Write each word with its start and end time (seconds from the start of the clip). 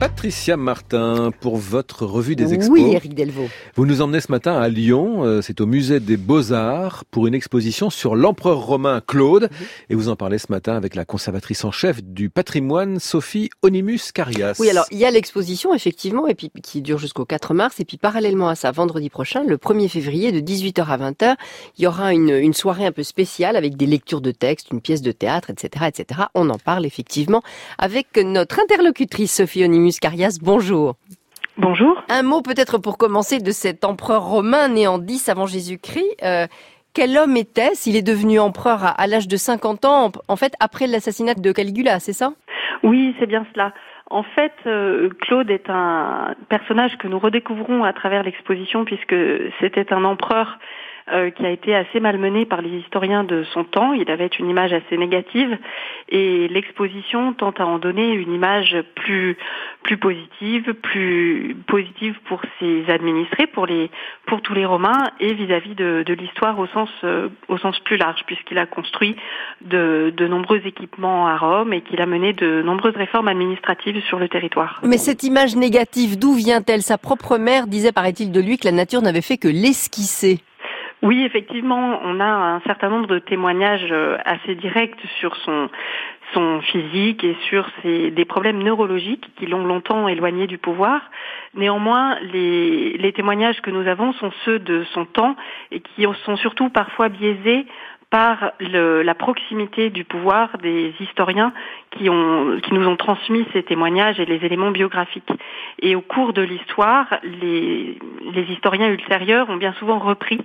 Patricia 0.00 0.56
Martin, 0.56 1.32
pour 1.40 1.56
votre 1.56 2.06
revue 2.06 2.36
des 2.36 2.54
expos. 2.54 2.70
Oui, 2.70 2.92
Eric 2.92 3.16
Delvaux. 3.16 3.48
Vous 3.74 3.84
nous 3.84 4.00
emmenez 4.00 4.20
ce 4.20 4.30
matin 4.30 4.56
à 4.56 4.68
Lyon, 4.68 5.24
euh, 5.24 5.42
c'est 5.42 5.60
au 5.60 5.66
musée 5.66 5.98
des 5.98 6.16
Beaux-Arts, 6.16 7.04
pour 7.10 7.26
une 7.26 7.34
exposition 7.34 7.90
sur 7.90 8.14
l'empereur 8.14 8.60
romain 8.60 9.02
Claude. 9.04 9.50
Et 9.90 9.96
vous 9.96 10.08
en 10.08 10.14
parlez 10.14 10.38
ce 10.38 10.52
matin 10.52 10.76
avec 10.76 10.94
la 10.94 11.04
conservatrice 11.04 11.64
en 11.64 11.72
chef 11.72 12.00
du 12.04 12.30
patrimoine, 12.30 13.00
Sophie 13.00 13.50
Onimus 13.62 14.12
Carias. 14.14 14.54
Oui, 14.60 14.70
alors 14.70 14.84
il 14.92 14.98
y 14.98 15.04
a 15.04 15.10
l'exposition, 15.10 15.74
effectivement, 15.74 16.28
et 16.28 16.36
puis 16.36 16.52
qui 16.62 16.80
dure 16.80 16.98
jusqu'au 16.98 17.24
4 17.24 17.52
mars. 17.52 17.80
Et 17.80 17.84
puis 17.84 17.96
parallèlement 17.96 18.48
à 18.48 18.54
ça, 18.54 18.70
vendredi 18.70 19.10
prochain, 19.10 19.42
le 19.42 19.56
1er 19.56 19.88
février, 19.88 20.30
de 20.30 20.38
18h 20.38 20.86
à 20.86 20.96
20h, 20.96 21.34
il 21.76 21.82
y 21.82 21.88
aura 21.88 22.12
une, 22.12 22.30
une 22.30 22.54
soirée 22.54 22.86
un 22.86 22.92
peu 22.92 23.02
spéciale 23.02 23.56
avec 23.56 23.76
des 23.76 23.86
lectures 23.86 24.20
de 24.20 24.30
textes, 24.30 24.68
une 24.70 24.80
pièce 24.80 25.02
de 25.02 25.10
théâtre, 25.10 25.50
etc., 25.50 25.86
etc. 25.88 26.20
On 26.34 26.50
en 26.50 26.58
parle 26.58 26.86
effectivement 26.86 27.42
avec 27.78 28.16
notre 28.16 28.60
interlocutrice 28.60 29.34
Sophie 29.34 29.64
Onimus 29.64 29.87
Carias, 29.96 30.38
bonjour. 30.42 30.96
Bonjour. 31.56 32.02
Un 32.08 32.22
mot 32.22 32.42
peut-être 32.42 32.78
pour 32.78 32.98
commencer 32.98 33.38
de 33.38 33.50
cet 33.50 33.84
empereur 33.84 34.22
romain 34.22 34.68
né 34.68 34.86
en 34.86 34.98
10 34.98 35.28
avant 35.28 35.46
Jésus-Christ. 35.46 36.16
Euh, 36.22 36.46
quel 36.94 37.16
homme 37.16 37.36
était-ce 37.36 37.88
Il 37.88 37.96
est 37.96 38.06
devenu 38.06 38.38
empereur 38.38 38.94
à, 38.96 39.06
l'âge 39.06 39.28
de 39.28 39.36
50 39.36 39.84
ans, 39.84 40.12
en 40.28 40.36
fait, 40.36 40.54
après 40.60 40.86
l'assassinat 40.86 41.34
de 41.34 41.52
Caligula, 41.52 41.98
c'est 42.00 42.12
ça? 42.12 42.32
Oui, 42.82 43.14
c'est 43.18 43.26
bien 43.26 43.46
cela. 43.52 43.72
En 44.10 44.22
fait, 44.22 44.52
euh, 44.66 45.10
Claude 45.20 45.50
est 45.50 45.68
un 45.68 46.34
personnage 46.48 46.96
que 46.98 47.08
nous 47.08 47.18
redécouvrons 47.18 47.84
à 47.84 47.92
travers 47.92 48.22
l'exposition 48.22 48.84
puisque 48.84 49.16
c'était 49.60 49.92
un 49.92 50.04
empereur 50.04 50.58
euh, 51.12 51.30
qui 51.30 51.44
a 51.44 51.50
été 51.50 51.74
assez 51.74 52.00
malmené 52.00 52.44
par 52.44 52.62
les 52.62 52.70
historiens 52.70 53.24
de 53.24 53.44
son 53.52 53.64
temps. 53.64 53.92
Il 53.92 54.10
avait 54.10 54.26
une 54.26 54.48
image 54.48 54.72
assez 54.72 54.96
négative 54.96 55.56
et 56.08 56.48
l'exposition 56.48 57.32
tente 57.32 57.60
à 57.60 57.66
en 57.66 57.78
donner 57.78 58.12
une 58.12 58.32
image 58.32 58.76
plus 58.94 59.36
positive, 60.00 60.74
plus 60.74 61.56
positive 61.66 62.16
pour 62.26 62.42
ses 62.58 62.84
administrés, 62.88 63.46
pour 63.46 63.66
tous 64.42 64.54
les 64.54 64.66
Romains 64.66 65.10
et 65.20 65.32
vis-à-vis 65.34 65.74
de, 65.74 66.04
l'histoire 66.18 66.58
au 66.58 66.66
sens 66.66 66.90
euh, 67.04 67.28
au 67.48 67.58
sens 67.58 67.78
plus 67.80 67.96
large, 67.96 68.20
puisqu'il 68.26 68.58
a 68.58 68.66
construit 68.66 69.16
de 69.62 70.26
nombreux 70.26 70.60
équipements 70.66 71.26
à 71.26 71.36
Rome 71.36 71.72
et 71.72 71.80
qu'il 71.80 72.00
a 72.00 72.06
mené 72.06 72.32
de 72.32 72.62
nombreuses 72.62 72.96
réformes 72.96 73.28
administratives 73.28 74.02
sur 74.04 74.18
le 74.18 74.28
territoire. 74.28 74.80
Mais 74.84 74.98
cette 74.98 75.22
image 75.22 75.56
négative, 75.56 76.18
d'où 76.18 76.34
vient-elle? 76.34 76.82
Sa 76.82 76.98
propre 76.98 77.38
mère 77.38 77.66
disait, 77.66 77.92
paraît-il, 77.92 78.32
de 78.32 78.40
lui 78.40 78.58
que 78.58 78.66
la 78.66 78.72
nature 78.72 79.02
n'avait 79.02 79.22
fait 79.22 79.38
que 79.38 79.48
l'esquisser. 79.48 80.40
Oui, 81.02 81.22
effectivement, 81.24 82.00
on 82.02 82.18
a 82.18 82.26
un 82.26 82.60
certain 82.60 82.88
nombre 82.88 83.06
de 83.06 83.20
témoignages 83.20 83.86
euh, 83.92 84.16
assez 84.24 84.56
directs 84.56 84.98
sur 85.20 85.36
son 85.36 85.68
son 86.34 86.60
physique 86.60 87.24
et 87.24 87.36
sur 87.48 87.66
ses, 87.82 88.10
des 88.10 88.24
problèmes 88.24 88.62
neurologiques 88.62 89.30
qui 89.36 89.46
l'ont 89.46 89.64
longtemps 89.64 90.08
éloigné 90.08 90.46
du 90.46 90.58
pouvoir. 90.58 91.00
Néanmoins, 91.54 92.18
les, 92.20 92.98
les 92.98 93.12
témoignages 93.12 93.60
que 93.62 93.70
nous 93.70 93.86
avons 93.88 94.12
sont 94.14 94.30
ceux 94.44 94.58
de 94.58 94.84
son 94.92 95.04
temps 95.04 95.36
et 95.70 95.80
qui 95.80 96.06
sont 96.24 96.36
surtout 96.36 96.68
parfois 96.68 97.08
biaisés 97.08 97.66
par 98.10 98.52
le, 98.58 99.02
la 99.02 99.14
proximité 99.14 99.90
du 99.90 100.04
pouvoir 100.04 100.56
des 100.58 100.94
historiens 100.98 101.52
qui, 101.90 102.08
ont, 102.08 102.58
qui 102.62 102.72
nous 102.72 102.86
ont 102.88 102.96
transmis 102.96 103.44
ces 103.52 103.62
témoignages 103.62 104.18
et 104.18 104.24
les 104.24 104.44
éléments 104.46 104.70
biographiques. 104.70 105.30
Et 105.82 105.94
au 105.94 106.00
cours 106.00 106.32
de 106.32 106.40
l'histoire, 106.40 107.06
les, 107.22 107.98
les 108.32 108.42
historiens 108.44 108.88
ultérieurs 108.88 109.50
ont 109.50 109.56
bien 109.56 109.74
souvent 109.74 109.98
repris 109.98 110.40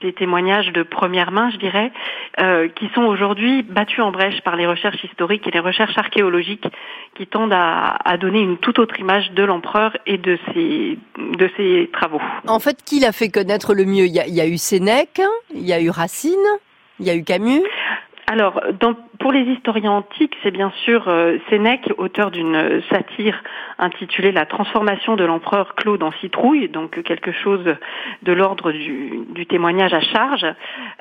des 0.00 0.12
témoignages 0.12 0.72
de 0.72 0.82
première 0.82 1.30
main, 1.30 1.50
je 1.50 1.56
dirais, 1.56 1.92
euh, 2.40 2.68
qui 2.68 2.88
sont 2.94 3.02
aujourd'hui 3.02 3.62
battus 3.62 4.00
en 4.00 4.10
brèche 4.10 4.40
par 4.42 4.56
les 4.56 4.66
recherches 4.66 5.02
historiques 5.04 5.46
et 5.46 5.50
les 5.50 5.60
recherches 5.60 5.96
archéologiques 5.96 6.66
qui 7.14 7.26
tendent 7.26 7.52
à, 7.52 7.96
à 8.04 8.16
donner 8.16 8.40
une 8.40 8.56
toute 8.58 8.78
autre 8.78 8.98
image 8.98 9.30
de 9.32 9.42
l'empereur 9.42 9.96
et 10.06 10.18
de 10.18 10.38
ses, 10.52 10.98
de 11.18 11.50
ses 11.56 11.90
travaux. 11.92 12.20
En 12.46 12.60
fait, 12.60 12.82
qui 12.84 13.00
l'a 13.00 13.12
fait 13.12 13.28
connaître 13.28 13.74
le 13.74 13.84
mieux? 13.84 14.06
Il 14.06 14.14
y, 14.14 14.20
a, 14.20 14.26
il 14.26 14.34
y 14.34 14.40
a 14.40 14.46
eu 14.46 14.56
Sénèque, 14.56 15.20
il 15.54 15.66
y 15.66 15.72
a 15.72 15.80
eu 15.80 15.90
Racine, 15.90 16.36
il 16.98 17.06
y 17.06 17.10
a 17.10 17.14
eu 17.14 17.24
Camus? 17.24 17.62
Alors, 18.26 18.60
dans, 18.78 18.94
pour 19.20 19.32
les 19.32 19.42
historiens 19.42 19.92
antiques, 19.92 20.36
c'est 20.42 20.50
bien 20.50 20.72
sûr 20.84 21.04
euh, 21.06 21.38
Sénèque, 21.48 21.92
auteur 21.98 22.30
d'une 22.30 22.82
satire 22.90 23.42
intitulée 23.78 24.32
La 24.32 24.46
transformation 24.46 25.16
de 25.16 25.24
l'empereur 25.24 25.74
Claude 25.74 26.02
en 26.02 26.12
citrouille, 26.20 26.68
donc 26.68 27.02
quelque 27.02 27.32
chose 27.32 27.64
de 28.22 28.32
l'ordre 28.32 28.72
du, 28.72 29.46
témoignage 29.46 29.94
à 29.94 30.00
charge. 30.00 30.46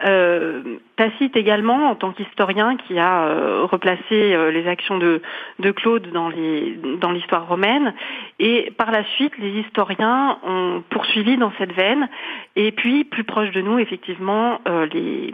Euh, 0.05 0.61
Tacite 0.95 1.37
également, 1.37 1.89
en 1.89 1.95
tant 1.95 2.11
qu'historien, 2.11 2.75
qui 2.75 2.99
a 2.99 3.23
euh, 3.23 3.63
replacé 3.63 4.01
euh, 4.11 4.51
les 4.51 4.67
actions 4.67 4.97
de, 4.97 5.21
de 5.59 5.71
Claude 5.71 6.09
dans 6.11 7.11
l'histoire 7.11 7.47
romaine. 7.47 7.93
Et 8.39 8.71
par 8.77 8.91
la 8.91 9.05
suite, 9.15 9.37
les 9.37 9.61
historiens 9.61 10.39
ont 10.43 10.83
poursuivi 10.89 11.37
dans 11.37 11.53
cette 11.57 11.71
veine. 11.71 12.09
Et 12.57 12.73
puis, 12.73 13.05
plus 13.05 13.23
proche 13.23 13.51
de 13.51 13.61
nous, 13.61 13.79
effectivement, 13.79 14.59
euh, 14.67 14.87
les, 14.91 15.33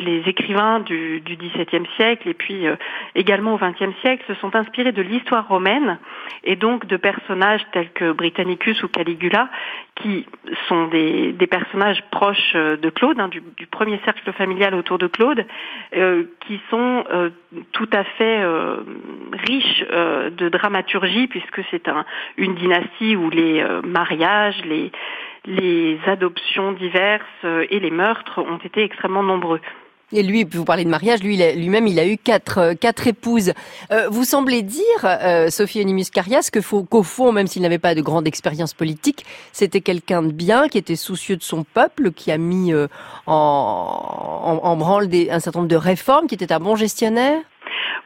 les 0.00 0.22
écrivains 0.26 0.80
du 0.80 1.20
du 1.20 1.36
XVIIe 1.36 1.86
siècle 1.96 2.15
et 2.24 2.34
puis 2.34 2.66
euh, 2.66 2.76
également 3.14 3.54
au 3.54 3.58
XXe 3.58 3.94
siècle 4.00 4.24
se 4.26 4.34
sont 4.40 4.54
inspirés 4.54 4.92
de 4.92 5.02
l'histoire 5.02 5.46
romaine 5.48 5.98
et 6.44 6.56
donc 6.56 6.86
de 6.86 6.96
personnages 6.96 7.60
tels 7.72 7.90
que 7.90 8.12
Britannicus 8.12 8.82
ou 8.82 8.88
Caligula 8.88 9.50
qui 9.96 10.26
sont 10.68 10.88
des, 10.88 11.34
personnages 11.50 12.02
proches 12.10 12.52
euh, 12.54 12.76
de 12.76 12.90
Claude, 12.90 13.18
hein, 13.18 13.28
du, 13.28 13.42
premier 13.70 14.00
cercle 14.04 14.32
familial 14.32 14.74
autour 14.74 14.98
de 14.98 15.06
Claude, 15.06 15.44
euh, 15.96 16.24
qui 16.46 16.60
sont 16.70 17.04
tout 17.72 17.88
à 17.92 18.04
fait 18.04 18.44
riches 19.46 19.84
de 19.90 20.48
dramaturgie 20.48 21.26
puisque 21.26 21.62
c'est 21.70 21.88
un, 21.88 22.04
une 22.36 22.54
dynastie 22.54 23.16
où 23.16 23.30
les 23.30 23.64
mariages, 23.84 24.62
les 25.46 25.98
adoptions 26.06 26.72
diverses 26.72 27.44
et 27.44 27.80
les 27.80 27.90
meurtres 27.90 28.38
ont 28.38 28.58
été 28.58 28.82
extrêmement 28.82 29.22
nombreux. 29.22 29.60
Et 30.12 30.22
lui, 30.22 30.44
vous 30.44 30.64
parlez 30.64 30.84
de 30.84 30.88
mariage, 30.88 31.20
lui 31.20 31.36
lui-même, 31.36 31.88
il 31.88 31.98
a 31.98 32.06
eu 32.06 32.16
quatre 32.16 32.58
euh, 32.58 32.74
quatre 32.74 33.08
épouses. 33.08 33.52
Euh, 33.90 34.08
vous 34.08 34.22
semblez 34.22 34.62
dire, 34.62 34.84
euh, 35.02 35.50
Sophie 35.50 35.80
Onimus 35.80 36.10
Carias, 36.12 36.48
qu'au 36.52 37.02
fond, 37.02 37.32
même 37.32 37.48
s'il 37.48 37.62
n'avait 37.62 37.80
pas 37.80 37.96
de 37.96 38.02
grande 38.02 38.28
expérience 38.28 38.72
politique, 38.72 39.26
c'était 39.52 39.80
quelqu'un 39.80 40.22
de 40.22 40.30
bien, 40.30 40.68
qui 40.68 40.78
était 40.78 40.94
soucieux 40.94 41.36
de 41.36 41.42
son 41.42 41.64
peuple, 41.64 42.12
qui 42.12 42.30
a 42.30 42.38
mis 42.38 42.72
en, 42.72 42.88
en, 43.26 44.60
en, 44.62 44.76
branle 44.76 45.08
des, 45.08 45.28
un 45.30 45.40
certain 45.40 45.58
nombre 45.58 45.70
de 45.70 45.76
réformes, 45.76 46.28
qui 46.28 46.36
était 46.36 46.52
un 46.52 46.60
bon 46.60 46.76
gestionnaire? 46.76 47.40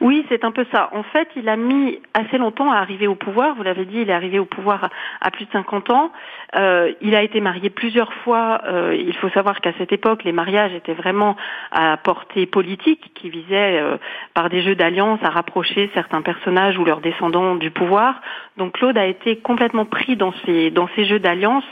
Oui, 0.01 0.25
c'est 0.29 0.43
un 0.43 0.51
peu 0.51 0.65
ça. 0.71 0.89
En 0.93 1.03
fait, 1.03 1.29
il 1.35 1.47
a 1.47 1.55
mis 1.55 1.99
assez 2.15 2.39
longtemps 2.39 2.71
à 2.71 2.77
arriver 2.77 3.05
au 3.05 3.13
pouvoir. 3.13 3.53
Vous 3.53 3.61
l'avez 3.61 3.85
dit, 3.85 4.01
il 4.01 4.09
est 4.09 4.13
arrivé 4.13 4.39
au 4.39 4.45
pouvoir 4.45 4.89
à 5.21 5.29
plus 5.29 5.45
de 5.45 5.51
50 5.51 5.91
ans. 5.91 6.11
Euh, 6.55 6.91
il 7.01 7.13
a 7.13 7.21
été 7.21 7.39
marié 7.39 7.69
plusieurs 7.69 8.11
fois. 8.11 8.61
Euh, 8.65 8.95
il 8.97 9.15
faut 9.17 9.29
savoir 9.29 9.61
qu'à 9.61 9.73
cette 9.77 9.91
époque, 9.91 10.23
les 10.23 10.31
mariages 10.31 10.73
étaient 10.73 10.95
vraiment 10.95 11.35
à 11.71 11.97
portée 11.97 12.47
politique, 12.47 13.11
qui 13.13 13.29
visaient 13.29 13.79
euh, 13.79 13.97
par 14.33 14.49
des 14.49 14.63
jeux 14.63 14.73
d'alliance 14.73 15.19
à 15.21 15.29
rapprocher 15.29 15.91
certains 15.93 16.23
personnages 16.23 16.79
ou 16.79 16.83
leurs 16.83 17.01
descendants 17.01 17.53
du 17.53 17.69
pouvoir. 17.69 18.21
Donc 18.57 18.73
Claude 18.73 18.97
a 18.97 19.05
été 19.05 19.37
complètement 19.37 19.85
pris 19.85 20.15
dans 20.15 20.33
ces 20.45 20.71
dans 20.71 20.89
ces 20.95 21.05
jeux 21.05 21.19
d'alliance 21.19 21.63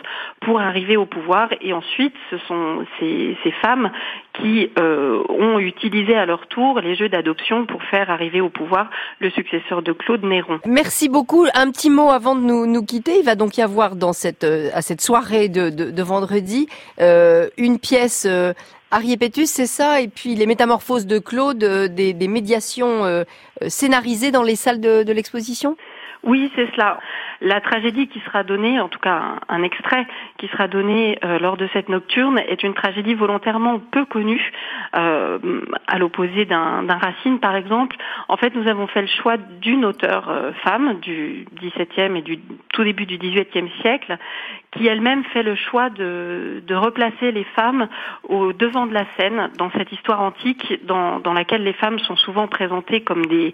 pour 0.42 0.62
arriver 0.62 0.98
au 0.98 1.08
pouvoir. 1.08 1.50
Et 1.62 1.74
ensuite, 1.74 2.16
ce 2.30 2.38
sont 2.38 2.86
ces, 3.00 3.36
ces 3.44 3.52
femmes 3.52 3.90
qui 4.42 4.70
euh, 4.78 5.22
ont 5.30 5.60
utilisé 5.60 6.16
à 6.16 6.26
leur 6.26 6.48
tour 6.48 6.80
les 6.80 6.96
jeux 6.96 7.10
d'adoption 7.10 7.66
pour 7.66 7.84
faire 7.84 8.10
arriver 8.10 8.42
au 8.42 8.50
pouvoir 8.50 8.90
le 9.20 9.30
successeur 9.30 9.82
de 9.82 9.92
Claude 9.92 10.24
Néron. 10.24 10.60
Merci 10.66 11.10
beaucoup. 11.10 11.46
Un 11.54 11.72
petit 11.72 11.90
mot 11.90 12.10
avant 12.10 12.36
de 12.36 12.42
nous, 12.42 12.66
nous 12.66 12.84
quitter. 12.84 13.20
Il 13.20 13.26
va 13.26 13.36
donc 13.36 13.58
y 13.58 13.62
avoir 13.62 13.96
dans 13.96 14.14
cette, 14.14 14.44
euh, 14.44 14.70
à 14.74 14.82
cette 14.82 15.02
soirée 15.02 15.50
de, 15.50 15.70
de, 15.70 15.92
de 15.92 16.04
vendredi 16.04 16.68
euh, 17.00 17.50
une 17.58 17.80
pièce. 17.80 18.26
Euh, 18.30 18.54
Ariépétus, 18.92 19.52
c'est 19.52 19.68
ça, 19.68 20.02
et 20.02 20.08
puis 20.08 20.34
les 20.34 20.48
métamorphoses 20.48 21.06
de 21.06 21.20
Claude, 21.20 21.64
euh, 21.64 21.88
des, 21.88 22.14
des, 22.14 22.28
médiations 22.28 23.06
euh, 23.06 23.24
scénarisées 23.68 24.32
dans 24.32 24.42
les 24.42 24.56
salles 24.56 24.82
de, 24.82 25.04
de 25.04 25.14
l'exposition? 25.14 25.78
Oui, 26.24 26.52
c'est 26.56 26.70
cela. 26.74 27.00
La 27.42 27.62
tragédie 27.62 28.08
qui 28.08 28.20
sera 28.20 28.44
donnée, 28.44 28.80
en 28.82 28.90
tout 28.90 29.00
cas 29.00 29.38
un, 29.48 29.64
extrait 29.64 30.06
qui 30.38 30.48
sera 30.50 30.68
donné 30.68 31.18
euh, 31.24 31.40
lors 31.40 31.56
de 31.56 31.70
cette 31.72 31.88
nocturne, 31.88 32.40
est 32.40 32.64
une 32.64 32.74
tragédie 32.74 33.14
volontairement 33.14 33.80
peu 33.80 34.04
connue, 34.04 34.52
euh, 34.98 35.40
à 35.88 35.98
l'opposé 35.98 36.44
d'un 36.44 36.86
Racine 36.88 37.40
par 37.40 37.56
exemple. 37.56 37.96
En 38.28 38.36
fait, 38.36 38.54
nous 38.54 38.68
avons 38.68 38.88
fait 38.88 39.02
le 39.02 39.08
choix 39.08 39.38
d'une 39.38 39.86
auteure 39.86 40.30
euh, 40.30 40.52
femme 40.64 41.00
du 41.00 41.46
XVIIe 41.56 42.18
et 42.18 42.22
du 42.22 42.40
tout 42.74 42.84
début 42.84 43.06
du 43.06 43.18
XVIIIe 43.18 43.72
siècle, 43.82 44.18
qui 44.72 44.88
elle-même 44.88 45.24
fait 45.26 45.44
le 45.44 45.56
choix 45.56 45.90
de, 45.90 46.62
de, 46.68 46.76
replacer 46.76 47.32
les 47.32 47.46
femmes 47.56 47.88
au 48.28 48.54
devant 48.54 48.86
de 48.86 48.94
la 48.94 49.06
scène 49.18 49.50
dans 49.58 49.72
cette 49.72 49.92
histoire 49.92 50.22
antique 50.22 50.86
dans, 50.86 51.20
dans 51.20 51.34
laquelle 51.34 51.64
les 51.64 51.74
femmes 51.74 51.98
sont 52.00 52.16
souvent 52.18 52.48
présentées 52.48 53.02
comme 53.02 53.26
des 53.26 53.54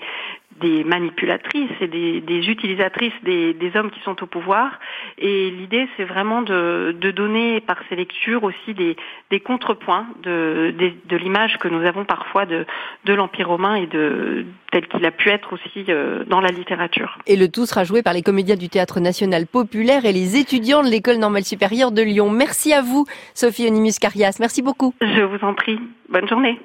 des 0.61 0.83
manipulatrices 0.83 1.71
et 1.81 1.87
des, 1.87 2.21
des 2.21 2.47
utilisatrices 2.47 3.13
des, 3.23 3.53
des, 3.53 3.75
hommes 3.75 3.91
qui 3.91 3.99
sont 4.01 4.21
au 4.23 4.25
pouvoir. 4.25 4.79
Et 5.17 5.49
l'idée, 5.51 5.87
c'est 5.97 6.05
vraiment 6.05 6.41
de, 6.41 6.95
de, 6.99 7.11
donner 7.11 7.59
par 7.59 7.77
ces 7.89 7.95
lectures 7.95 8.43
aussi 8.43 8.73
des, 8.73 8.95
des 9.31 9.39
contrepoints 9.39 10.07
de, 10.23 10.73
de, 11.05 11.17
l'image 11.17 11.57
que 11.57 11.67
nous 11.67 11.85
avons 11.85 12.05
parfois 12.05 12.45
de, 12.45 12.65
de 13.03 13.13
l'Empire 13.13 13.49
romain 13.49 13.75
et 13.75 13.87
de 13.87 14.45
tel 14.71 14.87
qu'il 14.87 15.05
a 15.05 15.11
pu 15.11 15.29
être 15.29 15.53
aussi 15.53 15.85
euh, 15.89 16.23
dans 16.25 16.39
la 16.39 16.51
littérature. 16.51 17.17
Et 17.27 17.35
le 17.35 17.49
tout 17.49 17.65
sera 17.65 17.83
joué 17.83 18.01
par 18.01 18.13
les 18.13 18.21
comédiens 18.21 18.55
du 18.55 18.69
Théâtre 18.69 18.99
national 18.99 19.47
populaire 19.47 20.05
et 20.05 20.13
les 20.13 20.37
étudiants 20.37 20.83
de 20.83 20.89
l'École 20.89 21.17
normale 21.17 21.43
supérieure 21.43 21.91
de 21.91 22.01
Lyon. 22.01 22.29
Merci 22.29 22.73
à 22.73 22.81
vous, 22.81 23.05
Sophie 23.33 23.67
Onimus 23.67 23.99
Carias. 23.99 24.37
Merci 24.39 24.61
beaucoup. 24.61 24.93
Je 25.01 25.21
vous 25.21 25.43
en 25.45 25.53
prie. 25.53 25.79
Bonne 26.09 26.27
journée. 26.27 26.59